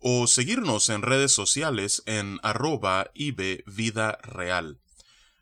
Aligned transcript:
o 0.00 0.26
seguirnos 0.26 0.88
en 0.88 1.02
redes 1.02 1.30
sociales 1.30 2.02
en 2.06 2.40
arroba 2.42 3.10
Vida 3.14 4.18
Real. 4.22 4.80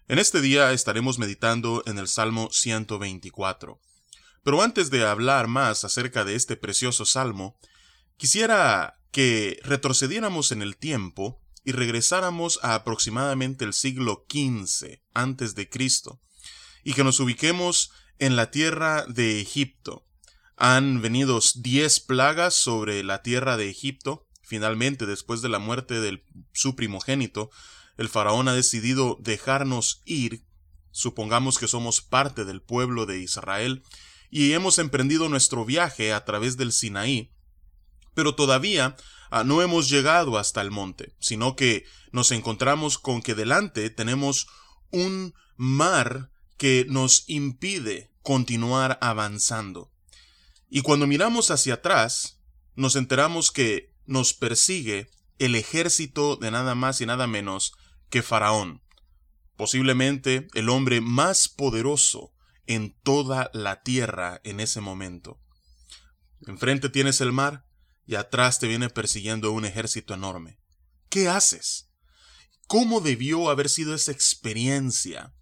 En 0.09 0.19
este 0.19 0.41
día 0.41 0.73
estaremos 0.73 1.19
meditando 1.19 1.83
en 1.87 1.99
el 1.99 2.09
Salmo 2.09 2.49
124. 2.51 3.81
Pero 4.43 4.63
antes 4.63 4.91
de 4.91 5.07
hablar 5.07 5.47
más 5.47 5.85
acerca 5.85 6.25
de 6.25 6.35
este 6.35 6.57
precioso 6.57 7.05
salmo, 7.05 7.59
quisiera 8.17 9.01
que 9.13 9.61
retrocediéramos 9.63 10.51
en 10.51 10.63
el 10.63 10.77
tiempo 10.77 11.41
y 11.65 11.73
regresáramos 11.73 12.59
a 12.63 12.75
aproximadamente 12.75 13.65
el 13.65 13.75
siglo 13.75 14.27
XV 14.29 15.01
antes 15.15 15.55
de 15.55 15.69
Cristo 15.69 16.21
y 16.83 16.95
que 16.95 17.05
nos 17.05 17.21
ubiquemos 17.21 17.91
en 18.19 18.37
la 18.37 18.51
tierra 18.51 19.05
de 19.07 19.41
Egipto. 19.41 20.07
Han 20.57 21.03
venido 21.03 21.39
diez 21.57 22.01
plagas 22.01 22.55
sobre 22.55 23.05
la 23.05 23.23
tierra 23.23 23.57
de 23.57 23.69
Egipto 23.69 24.28
Finalmente, 24.49 25.05
después 25.05 25.43
de 25.43 25.51
la 25.51 25.59
muerte 25.59 26.01
de 26.01 26.25
su 26.55 26.75
primogénito, 26.75 27.51
el 27.99 28.09
faraón 28.09 28.49
ha 28.49 28.55
decidido 28.55 29.19
dejarnos 29.21 30.01
ir, 30.07 30.43
supongamos 30.91 31.59
que 31.59 31.69
somos 31.69 32.01
parte 32.01 32.47
del 32.47 32.63
pueblo 32.63 33.05
de 33.05 33.21
Israel, 33.21 33.83
y 34.31 34.55
hemos 34.55 34.79
emprendido 34.79 35.29
nuestro 35.29 35.67
viaje 35.67 36.15
a 36.15 36.25
través 36.25 36.57
del 36.57 36.73
Sinaí, 36.73 37.31
pero 38.15 38.35
todavía 38.37 38.97
ah, 39.31 39.45
no 39.45 39.61
hemos 39.61 39.91
llegado 39.91 40.39
hasta 40.39 40.63
el 40.63 40.71
monte, 40.71 41.15
sino 41.19 41.55
que 41.55 41.85
nos 42.11 42.33
encontramos 42.33 42.97
con 42.97 43.21
que 43.21 43.35
delante 43.35 43.91
tenemos 43.91 44.47
un 44.91 45.35
mar 45.59 46.31
que 46.57 46.87
nos 46.89 47.25
impide 47.27 48.11
continuar 48.23 48.97
avanzando. 49.03 49.93
Y 50.71 50.81
cuando 50.81 51.07
miramos 51.07 51.51
hacia 51.51 51.75
atrás, 51.75 52.41
nos 52.77 52.97
enteramos 52.97 53.51
que 53.51 53.88
nos 54.09 54.35
persigue 54.35 55.11
el 55.39 55.55
ejército 55.55 56.37
de 56.37 56.51
nada 56.51 56.75
más 56.75 57.01
y 57.01 57.07
nada 57.07 57.27
menos 57.27 57.75
que 58.11 58.23
Faraón, 58.23 58.83
posiblemente 59.57 60.49
el 60.55 60.69
hombre 60.69 61.01
más 61.01 61.49
poderoso 61.49 62.33
en 62.67 62.97
toda 63.03 63.51
la 63.53 63.83
tierra 63.83 64.41
en 64.45 64.61
ese 64.61 64.81
momento. 64.81 65.41
Enfrente 66.47 66.89
tienes 66.89 67.21
el 67.21 67.33
mar 67.33 67.67
y 68.07 68.15
atrás 68.15 68.59
te 68.59 68.67
viene 68.67 68.89
persiguiendo 68.89 69.53
un 69.53 69.65
ejército 69.65 70.15
enorme. 70.15 70.59
¿Qué 71.09 71.29
haces? 71.29 71.91
¿Cómo 72.67 73.01
debió 73.01 73.51
haber 73.51 73.69
sido 73.69 73.95
esa 73.95 74.13
experiencia 74.13 75.35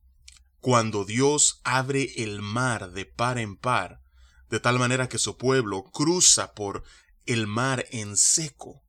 cuando 0.60 1.04
Dios 1.04 1.60
abre 1.64 2.12
el 2.16 2.42
mar 2.42 2.90
de 2.90 3.04
par 3.06 3.38
en 3.38 3.56
par, 3.56 4.02
de 4.50 4.58
tal 4.58 4.78
manera 4.78 5.08
que 5.08 5.18
su 5.18 5.36
pueblo 5.36 5.84
cruza 5.84 6.54
por 6.54 6.82
el 7.26 7.46
mar 7.46 7.86
en 7.90 8.16
seco. 8.16 8.82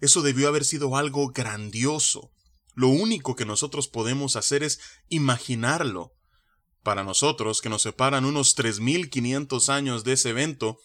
Eso 0.00 0.22
debió 0.22 0.48
haber 0.48 0.64
sido 0.64 0.96
algo 0.96 1.28
grandioso. 1.30 2.32
Lo 2.74 2.88
único 2.88 3.36
que 3.36 3.44
nosotros 3.44 3.88
podemos 3.88 4.36
hacer 4.36 4.62
es 4.62 4.80
imaginarlo. 5.08 6.12
Para 6.82 7.04
nosotros, 7.04 7.60
que 7.60 7.68
nos 7.68 7.82
separan 7.82 8.24
unos 8.24 8.56
3.500 8.56 9.68
años 9.68 10.04
de 10.04 10.14
ese 10.14 10.30
evento, 10.30 10.78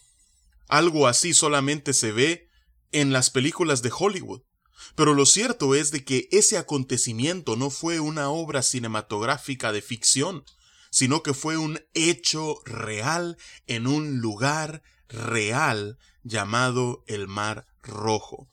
algo 0.68 1.06
así 1.06 1.32
solamente 1.32 1.94
se 1.94 2.12
ve 2.12 2.48
en 2.92 3.12
las 3.12 3.30
películas 3.30 3.82
de 3.82 3.92
Hollywood. 3.96 4.42
Pero 4.94 5.14
lo 5.14 5.24
cierto 5.24 5.74
es 5.74 5.90
de 5.90 6.04
que 6.04 6.28
ese 6.32 6.58
acontecimiento 6.58 7.56
no 7.56 7.70
fue 7.70 8.00
una 8.00 8.28
obra 8.28 8.62
cinematográfica 8.62 9.72
de 9.72 9.80
ficción, 9.80 10.44
sino 10.90 11.22
que 11.22 11.34
fue 11.34 11.56
un 11.56 11.80
hecho 11.94 12.60
real 12.64 13.36
en 13.66 13.86
un 13.86 14.18
lugar 14.18 14.82
real 15.08 15.98
llamado 16.22 17.04
el 17.06 17.28
Mar 17.28 17.66
Rojo. 17.82 18.48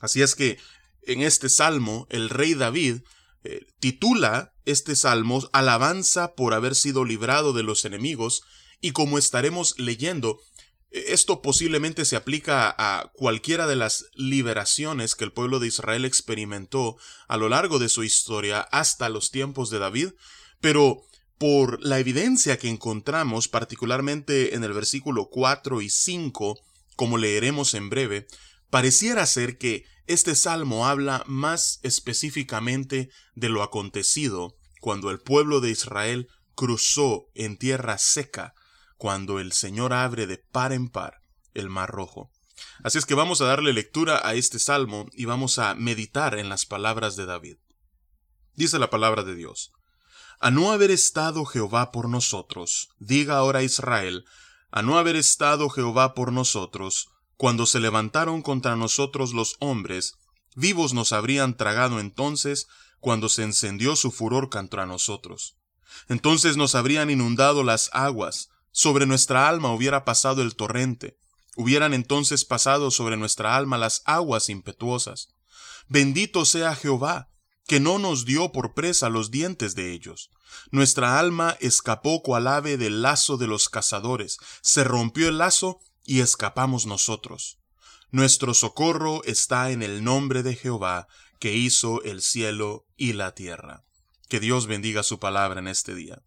Así 0.00 0.22
es 0.22 0.34
que 0.34 0.58
en 1.02 1.22
este 1.22 1.48
salmo 1.48 2.06
el 2.10 2.30
rey 2.30 2.54
David 2.54 3.00
eh, 3.44 3.66
titula 3.78 4.52
este 4.64 4.96
salmo 4.96 5.48
Alabanza 5.52 6.34
por 6.34 6.54
haber 6.54 6.74
sido 6.74 7.04
librado 7.04 7.52
de 7.52 7.62
los 7.62 7.84
enemigos 7.84 8.42
y 8.80 8.92
como 8.92 9.18
estaremos 9.18 9.78
leyendo, 9.78 10.40
eh, 10.90 11.06
esto 11.08 11.42
posiblemente 11.42 12.04
se 12.04 12.16
aplica 12.16 12.74
a 12.76 13.10
cualquiera 13.14 13.66
de 13.66 13.76
las 13.76 14.06
liberaciones 14.14 15.14
que 15.14 15.24
el 15.24 15.32
pueblo 15.32 15.58
de 15.58 15.68
Israel 15.68 16.04
experimentó 16.04 16.96
a 17.26 17.36
lo 17.36 17.48
largo 17.48 17.78
de 17.78 17.88
su 17.88 18.04
historia 18.04 18.60
hasta 18.60 19.08
los 19.08 19.30
tiempos 19.30 19.70
de 19.70 19.78
David, 19.78 20.10
pero 20.60 21.02
por 21.38 21.80
la 21.84 21.98
evidencia 21.98 22.58
que 22.58 22.68
encontramos 22.68 23.48
particularmente 23.48 24.54
en 24.54 24.64
el 24.64 24.72
versículo 24.72 25.28
4 25.30 25.80
y 25.80 25.88
5, 25.88 26.58
como 26.96 27.16
leeremos 27.16 27.74
en 27.74 27.88
breve, 27.90 28.26
pareciera 28.70 29.24
ser 29.24 29.56
que 29.56 29.84
este 30.06 30.34
salmo 30.34 30.86
habla 30.86 31.22
más 31.26 31.80
específicamente 31.82 33.10
de 33.34 33.48
lo 33.48 33.62
acontecido 33.62 34.56
cuando 34.80 35.10
el 35.10 35.20
pueblo 35.20 35.60
de 35.60 35.70
Israel 35.70 36.28
cruzó 36.54 37.28
en 37.34 37.56
tierra 37.56 37.98
seca, 37.98 38.54
cuando 38.96 39.38
el 39.38 39.52
Señor 39.52 39.92
abre 39.92 40.26
de 40.26 40.38
par 40.38 40.72
en 40.72 40.88
par 40.88 41.20
el 41.54 41.68
mar 41.68 41.90
rojo. 41.90 42.30
Así 42.82 42.98
es 42.98 43.06
que 43.06 43.14
vamos 43.14 43.40
a 43.40 43.46
darle 43.46 43.72
lectura 43.72 44.20
a 44.26 44.34
este 44.34 44.58
salmo 44.58 45.06
y 45.12 45.24
vamos 45.24 45.58
a 45.58 45.74
meditar 45.74 46.38
en 46.38 46.48
las 46.48 46.66
palabras 46.66 47.16
de 47.16 47.26
David. 47.26 47.56
Dice 48.54 48.78
la 48.78 48.90
palabra 48.90 49.22
de 49.22 49.34
Dios. 49.34 49.72
A 50.40 50.52
no 50.52 50.70
haber 50.70 50.92
estado 50.92 51.44
Jehová 51.44 51.90
por 51.90 52.08
nosotros, 52.08 52.90
diga 53.00 53.38
ahora 53.38 53.64
Israel, 53.64 54.24
a 54.70 54.82
no 54.82 54.96
haber 54.96 55.16
estado 55.16 55.68
Jehová 55.68 56.14
por 56.14 56.32
nosotros, 56.32 57.08
cuando 57.36 57.66
se 57.66 57.80
levantaron 57.80 58.42
contra 58.42 58.76
nosotros 58.76 59.32
los 59.32 59.56
hombres, 59.58 60.14
vivos 60.54 60.92
nos 60.94 61.12
habrían 61.12 61.56
tragado 61.56 61.98
entonces 61.98 62.68
cuando 63.00 63.28
se 63.28 63.42
encendió 63.42 63.96
su 63.96 64.12
furor 64.12 64.48
contra 64.48 64.86
nosotros. 64.86 65.56
Entonces 66.08 66.56
nos 66.56 66.76
habrían 66.76 67.10
inundado 67.10 67.64
las 67.64 67.90
aguas, 67.92 68.50
sobre 68.70 69.06
nuestra 69.06 69.48
alma 69.48 69.72
hubiera 69.72 70.04
pasado 70.04 70.42
el 70.42 70.54
torrente, 70.54 71.18
hubieran 71.56 71.94
entonces 71.94 72.44
pasado 72.44 72.92
sobre 72.92 73.16
nuestra 73.16 73.56
alma 73.56 73.76
las 73.76 74.02
aguas 74.04 74.48
impetuosas. 74.48 75.34
Bendito 75.88 76.44
sea 76.44 76.76
Jehová, 76.76 77.27
que 77.68 77.80
no 77.80 77.98
nos 77.98 78.24
dio 78.24 78.50
por 78.50 78.72
presa 78.72 79.10
los 79.10 79.30
dientes 79.30 79.74
de 79.74 79.92
ellos. 79.92 80.30
Nuestra 80.70 81.18
alma 81.18 81.56
escapó 81.60 82.22
cual 82.22 82.48
ave 82.48 82.78
del 82.78 83.02
lazo 83.02 83.36
de 83.36 83.46
los 83.46 83.68
cazadores, 83.68 84.38
se 84.62 84.84
rompió 84.84 85.28
el 85.28 85.36
lazo 85.36 85.78
y 86.02 86.20
escapamos 86.20 86.86
nosotros. 86.86 87.58
Nuestro 88.10 88.54
socorro 88.54 89.22
está 89.24 89.70
en 89.70 89.82
el 89.82 90.02
nombre 90.02 90.42
de 90.42 90.56
Jehová, 90.56 91.08
que 91.38 91.54
hizo 91.54 92.02
el 92.04 92.22
cielo 92.22 92.86
y 92.96 93.12
la 93.12 93.34
tierra. 93.34 93.84
Que 94.30 94.40
Dios 94.40 94.66
bendiga 94.66 95.02
su 95.02 95.18
palabra 95.18 95.60
en 95.60 95.68
este 95.68 95.94
día. 95.94 96.22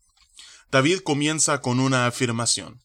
David 0.69 0.99
comienza 0.99 1.59
con 1.59 1.79
una 1.79 2.05
afirmación. 2.05 2.81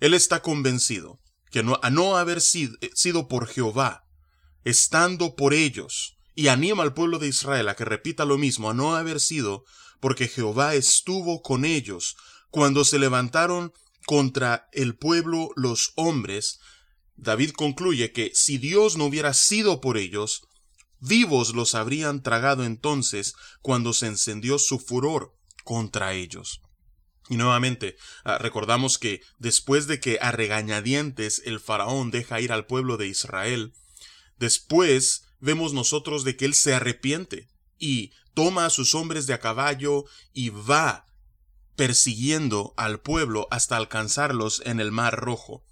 Él 0.00 0.14
está 0.14 0.42
convencido 0.42 1.20
que 1.52 1.62
no, 1.62 1.78
a 1.80 1.90
no 1.90 2.16
haber 2.16 2.40
sido, 2.40 2.76
sido 2.94 3.28
por 3.28 3.46
Jehová, 3.46 4.02
estando 4.64 5.36
por 5.36 5.54
ellos, 5.54 6.16
y 6.34 6.48
anima 6.48 6.82
al 6.82 6.94
pueblo 6.94 7.18
de 7.18 7.28
Israel 7.28 7.68
a 7.68 7.76
que 7.76 7.84
repita 7.84 8.24
lo 8.24 8.38
mismo, 8.38 8.70
a 8.70 8.74
no 8.74 8.94
haber 8.94 9.20
sido 9.20 9.64
porque 10.00 10.28
Jehová 10.28 10.74
estuvo 10.74 11.40
con 11.42 11.64
ellos 11.64 12.16
cuando 12.50 12.84
se 12.84 12.98
levantaron 12.98 13.72
contra 14.06 14.68
el 14.72 14.96
pueblo 14.96 15.50
los 15.56 15.92
hombres, 15.96 16.60
David 17.16 17.52
concluye 17.52 18.12
que 18.12 18.30
si 18.34 18.58
Dios 18.58 18.96
no 18.96 19.06
hubiera 19.06 19.32
sido 19.34 19.80
por 19.80 19.96
ellos, 19.96 20.42
vivos 21.00 21.54
los 21.54 21.74
habrían 21.74 22.22
tragado 22.22 22.64
entonces 22.64 23.34
cuando 23.60 23.92
se 23.92 24.06
encendió 24.06 24.58
su 24.58 24.78
furor 24.78 25.34
contra 25.64 26.12
ellos. 26.12 26.60
Y 27.28 27.36
nuevamente, 27.36 27.96
ah, 28.24 28.38
recordamos 28.38 28.98
que 28.98 29.22
después 29.38 29.86
de 29.86 29.98
que 29.98 30.18
a 30.20 30.30
regañadientes 30.30 31.40
el 31.44 31.58
faraón 31.58 32.10
deja 32.10 32.40
ir 32.40 32.52
al 32.52 32.66
pueblo 32.66 32.98
de 32.98 33.06
Israel, 33.06 33.72
después 34.38 35.23
vemos 35.44 35.72
nosotros 35.74 36.24
de 36.24 36.36
que 36.36 36.46
él 36.46 36.54
se 36.54 36.74
arrepiente 36.74 37.48
y 37.78 38.12
toma 38.32 38.66
a 38.66 38.70
sus 38.70 38.94
hombres 38.94 39.26
de 39.26 39.34
a 39.34 39.40
caballo 39.40 40.04
y 40.32 40.48
va 40.48 41.06
persiguiendo 41.76 42.72
al 42.76 43.00
pueblo 43.00 43.46
hasta 43.50 43.76
alcanzarlos 43.76 44.62
en 44.64 44.80
el 44.80 44.90
mar 44.90 45.16
rojo. 45.20 45.64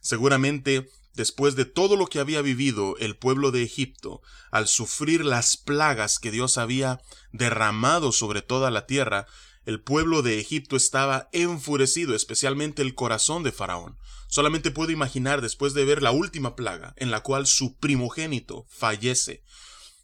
Seguramente 0.00 0.88
después 1.14 1.56
de 1.56 1.64
todo 1.64 1.96
lo 1.96 2.06
que 2.06 2.20
había 2.20 2.42
vivido 2.42 2.96
el 2.98 3.16
pueblo 3.16 3.50
de 3.50 3.64
Egipto, 3.64 4.22
al 4.50 4.68
sufrir 4.68 5.24
las 5.24 5.56
plagas 5.56 6.18
que 6.18 6.30
Dios 6.30 6.56
había 6.58 7.00
derramado 7.32 8.12
sobre 8.12 8.40
toda 8.40 8.70
la 8.70 8.86
tierra, 8.86 9.26
el 9.66 9.80
pueblo 9.82 10.22
de 10.22 10.38
Egipto 10.38 10.76
estaba 10.76 11.28
enfurecido, 11.32 12.14
especialmente 12.14 12.82
el 12.82 12.94
corazón 12.94 13.42
de 13.42 13.52
Faraón. 13.52 13.98
Solamente 14.28 14.70
puedo 14.70 14.92
imaginar 14.92 15.40
después 15.40 15.74
de 15.74 15.84
ver 15.84 16.02
la 16.02 16.12
última 16.12 16.54
plaga, 16.54 16.94
en 16.96 17.10
la 17.10 17.22
cual 17.22 17.46
su 17.46 17.76
primogénito 17.78 18.66
fallece. 18.68 19.42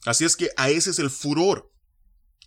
Así 0.04 0.24
es 0.24 0.34
que 0.34 0.50
a 0.56 0.70
ese 0.70 0.90
es 0.90 0.98
el 0.98 1.10
furor 1.10 1.70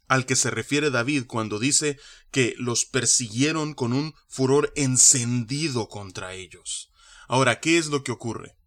al 0.07 0.25
que 0.25 0.35
se 0.35 0.49
refiere 0.49 0.89
David 0.89 1.25
cuando 1.27 1.59
dice 1.59 1.99
que 2.31 2.55
los 2.57 2.85
persiguieron 2.85 3.73
con 3.73 3.93
un 3.93 4.13
furor 4.27 4.71
encendido 4.75 5.87
contra 5.87 6.33
ellos. 6.33 6.91
Ahora, 7.27 7.59
¿qué 7.59 7.77
es 7.77 7.87
lo 7.87 8.03
que 8.03 8.11
ocurre? 8.11 8.57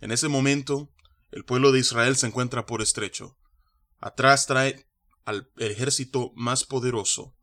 En 0.00 0.10
ese 0.10 0.28
momento, 0.28 0.92
el 1.30 1.44
pueblo 1.44 1.72
de 1.72 1.78
Israel 1.78 2.16
se 2.16 2.26
encuentra 2.26 2.66
por 2.66 2.82
estrecho. 2.82 3.38
Atrás 3.98 4.46
trae 4.46 4.86
al 5.24 5.50
ejército 5.58 6.32
más 6.34 6.64
poderoso, 6.64 7.36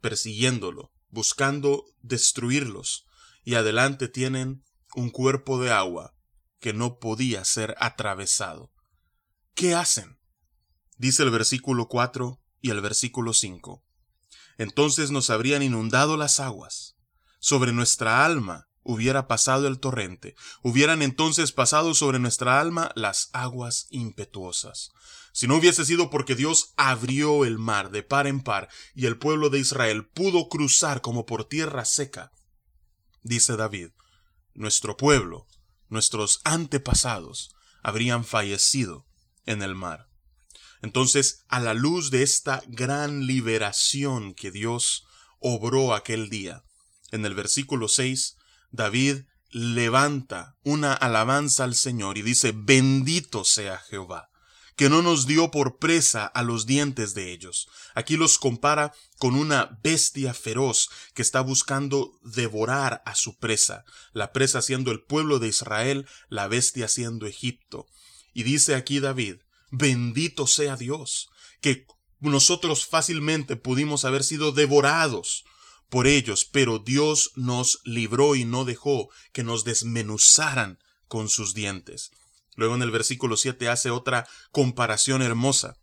persiguiéndolo, 0.00 0.92
buscando 1.08 1.84
destruirlos, 2.02 3.06
y 3.44 3.54
adelante 3.54 4.08
tienen 4.08 4.64
un 4.94 5.10
cuerpo 5.10 5.60
de 5.60 5.70
agua 5.70 6.14
que 6.60 6.72
no 6.72 6.98
podía 6.98 7.44
ser 7.44 7.76
atravesado. 7.78 8.72
¿Qué 9.54 9.74
hacen? 9.74 10.18
Dice 10.96 11.22
el 11.22 11.30
versículo 11.30 11.88
4 11.88 12.40
y 12.60 12.70
el 12.70 12.80
versículo 12.80 13.32
5. 13.32 13.84
Entonces 14.58 15.10
nos 15.10 15.30
habrían 15.30 15.62
inundado 15.62 16.16
las 16.16 16.40
aguas. 16.40 16.96
Sobre 17.38 17.72
nuestra 17.72 18.24
alma 18.24 18.68
hubiera 18.82 19.26
pasado 19.26 19.66
el 19.66 19.80
torrente, 19.80 20.34
hubieran 20.62 21.02
entonces 21.02 21.52
pasado 21.52 21.94
sobre 21.94 22.18
nuestra 22.18 22.60
alma 22.60 22.90
las 22.94 23.30
aguas 23.32 23.86
impetuosas. 23.90 24.90
Si 25.32 25.48
no 25.48 25.56
hubiese 25.56 25.84
sido 25.84 26.10
porque 26.10 26.34
Dios 26.34 26.72
abrió 26.76 27.44
el 27.44 27.58
mar 27.58 27.90
de 27.90 28.02
par 28.02 28.26
en 28.26 28.40
par 28.40 28.68
y 28.94 29.06
el 29.06 29.18
pueblo 29.18 29.50
de 29.50 29.58
Israel 29.58 30.06
pudo 30.06 30.48
cruzar 30.48 31.00
como 31.00 31.26
por 31.26 31.44
tierra 31.46 31.84
seca, 31.84 32.30
dice 33.24 33.56
David, 33.56 33.88
nuestro 34.54 34.96
pueblo, 34.96 35.48
nuestros 35.88 36.40
antepasados, 36.44 37.54
habrían 37.82 38.24
fallecido 38.24 39.06
en 39.46 39.62
el 39.62 39.74
mar. 39.74 40.08
Entonces, 40.80 41.44
a 41.48 41.58
la 41.60 41.74
luz 41.74 42.10
de 42.10 42.22
esta 42.22 42.62
gran 42.68 43.26
liberación 43.26 44.34
que 44.34 44.50
Dios 44.50 45.06
obró 45.40 45.94
aquel 45.94 46.28
día, 46.28 46.62
en 47.10 47.24
el 47.24 47.34
versículo 47.34 47.88
6, 47.88 48.36
David 48.70 49.22
levanta 49.50 50.56
una 50.62 50.92
alabanza 50.92 51.64
al 51.64 51.74
Señor 51.74 52.18
y 52.18 52.22
dice, 52.22 52.52
bendito 52.54 53.44
sea 53.44 53.78
Jehová, 53.78 54.30
que 54.76 54.88
no 54.88 55.02
nos 55.02 55.26
dio 55.26 55.50
por 55.50 55.78
presa 55.78 56.26
a 56.26 56.42
los 56.42 56.66
dientes 56.66 57.14
de 57.14 57.32
ellos. 57.32 57.68
Aquí 57.94 58.16
los 58.16 58.38
compara 58.38 58.92
con 59.18 59.36
una 59.36 59.78
bestia 59.82 60.34
feroz 60.34 60.90
que 61.14 61.22
está 61.22 61.40
buscando 61.40 62.18
devorar 62.22 63.02
a 63.06 63.14
su 63.14 63.36
presa, 63.38 63.84
la 64.12 64.32
presa 64.32 64.62
siendo 64.62 64.90
el 64.90 65.02
pueblo 65.02 65.38
de 65.38 65.48
Israel, 65.48 66.06
la 66.28 66.48
bestia 66.48 66.88
siendo 66.88 67.26
Egipto. 67.26 67.86
Y 68.32 68.42
dice 68.42 68.74
aquí 68.74 68.98
David, 68.98 69.36
bendito 69.70 70.46
sea 70.46 70.76
Dios, 70.76 71.30
que 71.60 71.86
nosotros 72.20 72.86
fácilmente 72.86 73.56
pudimos 73.56 74.04
haber 74.04 74.24
sido 74.24 74.50
devorados 74.50 75.44
por 75.88 76.06
ellos, 76.08 76.44
pero 76.44 76.80
Dios 76.80 77.30
nos 77.36 77.80
libró 77.84 78.34
y 78.34 78.44
no 78.44 78.64
dejó 78.64 79.10
que 79.32 79.44
nos 79.44 79.64
desmenuzaran 79.64 80.78
con 81.06 81.28
sus 81.28 81.54
dientes. 81.54 82.10
Luego 82.56 82.74
en 82.74 82.82
el 82.82 82.90
versículo 82.90 83.36
7 83.36 83.68
hace 83.68 83.90
otra 83.90 84.26
comparación 84.50 85.22
hermosa. 85.22 85.76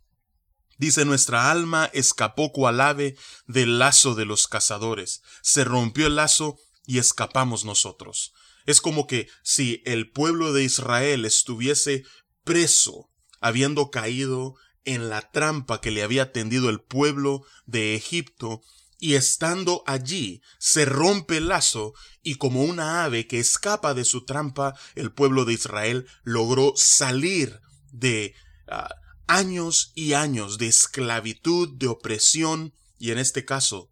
Dice, 0.78 1.04
nuestra 1.04 1.50
alma 1.50 1.90
escapó 1.92 2.50
cual 2.52 2.80
ave 2.80 3.16
del 3.46 3.78
lazo 3.78 4.14
de 4.14 4.24
los 4.24 4.48
cazadores. 4.48 5.22
Se 5.42 5.64
rompió 5.64 6.06
el 6.06 6.16
lazo 6.16 6.56
y 6.86 6.98
escapamos 6.98 7.64
nosotros. 7.64 8.32
Es 8.66 8.80
como 8.80 9.06
que 9.06 9.28
si 9.42 9.82
el 9.84 10.10
pueblo 10.10 10.52
de 10.52 10.64
Israel 10.64 11.24
estuviese 11.24 12.04
preso, 12.44 13.10
habiendo 13.40 13.90
caído 13.90 14.54
en 14.84 15.08
la 15.08 15.30
trampa 15.30 15.80
que 15.80 15.90
le 15.90 16.02
había 16.02 16.32
tendido 16.32 16.70
el 16.70 16.80
pueblo 16.80 17.44
de 17.66 17.94
Egipto, 17.94 18.62
y 19.02 19.16
estando 19.16 19.82
allí 19.88 20.42
se 20.60 20.84
rompe 20.84 21.38
el 21.38 21.48
lazo 21.48 21.92
y 22.22 22.36
como 22.36 22.62
una 22.62 23.02
ave 23.02 23.26
que 23.26 23.40
escapa 23.40 23.94
de 23.94 24.04
su 24.04 24.24
trampa, 24.24 24.78
el 24.94 25.10
pueblo 25.10 25.44
de 25.44 25.54
Israel 25.54 26.06
logró 26.22 26.74
salir 26.76 27.60
de 27.90 28.36
ah, 28.68 28.94
años 29.26 29.90
y 29.96 30.12
años 30.12 30.56
de 30.56 30.68
esclavitud, 30.68 31.70
de 31.74 31.88
opresión 31.88 32.74
y 32.96 33.10
en 33.10 33.18
este 33.18 33.44
caso 33.44 33.90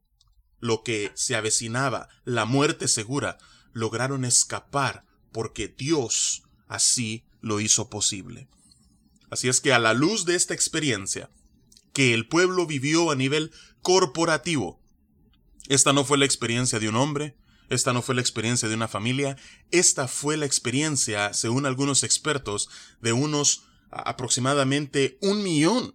lo 0.60 0.84
que 0.84 1.10
se 1.16 1.34
avecinaba, 1.34 2.08
la 2.24 2.44
muerte 2.44 2.86
segura, 2.86 3.36
lograron 3.72 4.24
escapar 4.24 5.04
porque 5.32 5.66
Dios 5.66 6.44
así 6.68 7.24
lo 7.40 7.58
hizo 7.58 7.90
posible. 7.90 8.48
Así 9.28 9.48
es 9.48 9.60
que 9.60 9.72
a 9.72 9.80
la 9.80 9.92
luz 9.92 10.24
de 10.24 10.36
esta 10.36 10.54
experiencia 10.54 11.30
que 11.92 12.14
el 12.14 12.28
pueblo 12.28 12.64
vivió 12.64 13.10
a 13.10 13.16
nivel 13.16 13.50
corporativo, 13.82 14.79
esta 15.70 15.92
no 15.92 16.04
fue 16.04 16.18
la 16.18 16.24
experiencia 16.24 16.80
de 16.80 16.88
un 16.88 16.96
hombre, 16.96 17.36
esta 17.68 17.92
no 17.92 18.02
fue 18.02 18.16
la 18.16 18.20
experiencia 18.20 18.68
de 18.68 18.74
una 18.74 18.88
familia, 18.88 19.36
esta 19.70 20.08
fue 20.08 20.36
la 20.36 20.44
experiencia, 20.44 21.32
según 21.32 21.64
algunos 21.64 22.02
expertos, 22.02 22.68
de 23.00 23.12
unos 23.12 23.62
aproximadamente 23.92 25.16
un 25.20 25.44
millón 25.44 25.94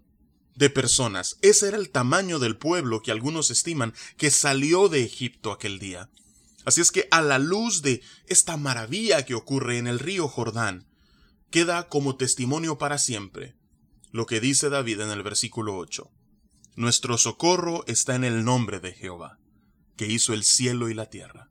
de 0.55 0.69
personas. 0.69 1.37
Ese 1.41 1.67
era 1.67 1.75
el 1.75 1.89
tamaño 1.89 2.39
del 2.39 2.55
pueblo 2.55 3.01
que 3.01 3.11
algunos 3.11 3.51
estiman 3.51 3.93
que 4.15 4.31
salió 4.31 4.87
de 4.87 5.03
Egipto 5.03 5.51
aquel 5.51 5.77
día. 5.77 6.09
Así 6.63 6.79
es 6.79 6.89
que 6.89 7.09
a 7.11 7.21
la 7.21 7.37
luz 7.37 7.81
de 7.81 8.01
esta 8.27 8.55
maravilla 8.55 9.25
que 9.25 9.35
ocurre 9.35 9.77
en 9.77 9.87
el 9.87 9.99
río 9.99 10.29
Jordán, 10.29 10.87
queda 11.51 11.89
como 11.89 12.15
testimonio 12.15 12.77
para 12.77 12.97
siempre 12.97 13.57
lo 14.11 14.25
que 14.25 14.39
dice 14.39 14.69
David 14.69 15.01
en 15.01 15.09
el 15.09 15.21
versículo 15.21 15.75
8. 15.75 16.09
Nuestro 16.77 17.17
socorro 17.17 17.83
está 17.87 18.15
en 18.15 18.23
el 18.23 18.45
nombre 18.45 18.79
de 18.79 18.93
Jehová 18.93 19.37
que 19.95 20.07
hizo 20.07 20.33
el 20.33 20.43
cielo 20.43 20.89
y 20.89 20.93
la 20.93 21.09
tierra. 21.09 21.49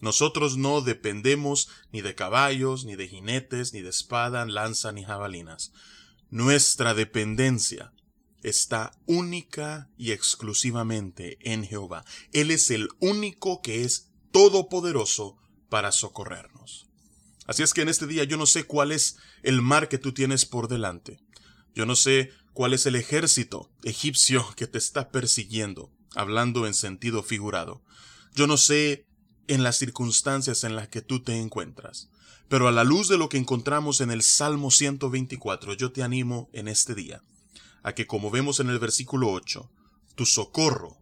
Nosotros 0.00 0.56
no 0.56 0.82
dependemos 0.82 1.68
ni 1.90 2.02
de 2.02 2.14
caballos, 2.14 2.84
ni 2.84 2.96
de 2.96 3.08
jinetes, 3.08 3.72
ni 3.72 3.80
de 3.80 3.88
espada, 3.88 4.44
lanza, 4.44 4.92
ni 4.92 5.04
jabalinas. 5.04 5.72
Nuestra 6.30 6.92
dependencia 6.92 7.92
está 8.42 8.92
única 9.06 9.88
y 9.96 10.12
exclusivamente 10.12 11.38
en 11.40 11.64
Jehová. 11.64 12.04
Él 12.32 12.50
es 12.50 12.70
el 12.70 12.88
único 13.00 13.62
que 13.62 13.82
es 13.84 14.10
todopoderoso 14.32 15.38
para 15.68 15.92
socorrernos. 15.92 16.86
Así 17.46 17.62
es 17.62 17.72
que 17.72 17.82
en 17.82 17.88
este 17.88 18.06
día 18.06 18.24
yo 18.24 18.36
no 18.36 18.46
sé 18.46 18.64
cuál 18.64 18.92
es 18.92 19.16
el 19.42 19.62
mar 19.62 19.88
que 19.88 19.98
tú 19.98 20.12
tienes 20.12 20.44
por 20.44 20.68
delante. 20.68 21.20
Yo 21.74 21.86
no 21.86 21.96
sé 21.96 22.30
cuál 22.52 22.74
es 22.74 22.86
el 22.86 22.96
ejército 22.96 23.70
egipcio 23.82 24.46
que 24.56 24.66
te 24.66 24.78
está 24.78 25.10
persiguiendo 25.10 25.90
hablando 26.16 26.66
en 26.66 26.74
sentido 26.74 27.22
figurado. 27.22 27.82
Yo 28.34 28.46
no 28.46 28.56
sé 28.56 29.06
en 29.46 29.62
las 29.62 29.76
circunstancias 29.76 30.64
en 30.64 30.74
las 30.74 30.88
que 30.88 31.02
tú 31.02 31.22
te 31.22 31.38
encuentras, 31.38 32.10
pero 32.48 32.68
a 32.68 32.72
la 32.72 32.84
luz 32.84 33.08
de 33.08 33.18
lo 33.18 33.28
que 33.28 33.38
encontramos 33.38 34.00
en 34.00 34.10
el 34.10 34.22
Salmo 34.22 34.70
124, 34.70 35.74
yo 35.74 35.92
te 35.92 36.02
animo 36.02 36.48
en 36.52 36.68
este 36.68 36.94
día 36.94 37.22
a 37.82 37.94
que, 37.94 38.06
como 38.06 38.30
vemos 38.30 38.58
en 38.58 38.68
el 38.68 38.78
versículo 38.78 39.30
8, 39.30 39.70
tu 40.16 40.26
socorro 40.26 40.98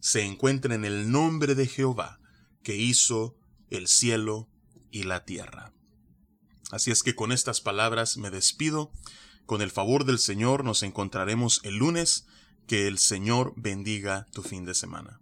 se 0.00 0.22
encuentre 0.22 0.74
en 0.74 0.84
el 0.84 1.10
nombre 1.10 1.54
de 1.54 1.66
Jehová, 1.66 2.20
que 2.62 2.76
hizo 2.76 3.36
el 3.70 3.88
cielo 3.88 4.48
y 4.90 5.02
la 5.02 5.24
tierra. 5.24 5.72
Así 6.70 6.90
es 6.90 7.02
que 7.02 7.14
con 7.14 7.32
estas 7.32 7.60
palabras 7.60 8.16
me 8.16 8.30
despido. 8.30 8.92
Con 9.46 9.62
el 9.62 9.70
favor 9.70 10.04
del 10.04 10.18
Señor 10.18 10.64
nos 10.64 10.82
encontraremos 10.82 11.60
el 11.64 11.76
lunes 11.76 12.26
que 12.68 12.86
el 12.86 12.98
Señor 12.98 13.54
bendiga 13.56 14.26
tu 14.32 14.42
fin 14.42 14.64
de 14.64 14.74
semana. 14.74 15.18